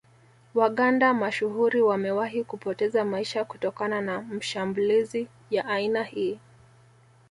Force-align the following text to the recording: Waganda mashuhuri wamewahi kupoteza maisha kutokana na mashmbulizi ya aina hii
Waganda 0.53 1.13
mashuhuri 1.13 1.81
wamewahi 1.81 2.43
kupoteza 2.43 3.05
maisha 3.05 3.45
kutokana 3.45 4.01
na 4.01 4.21
mashmbulizi 4.21 5.27
ya 5.49 5.65
aina 5.67 6.03
hii 6.03 6.39